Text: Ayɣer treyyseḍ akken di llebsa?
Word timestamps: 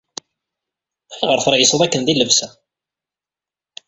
Ayɣer 1.13 1.39
treyyseḍ 1.45 1.81
akken 1.81 2.01
di 2.03 2.13
llebsa? 2.15 2.47